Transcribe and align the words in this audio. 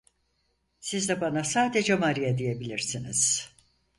Siz 0.79 1.09
de 1.09 1.21
bana 1.21 1.43
sadece 1.43 1.95
Maria 1.95 2.37
diyebilirsiniz… 2.37 3.49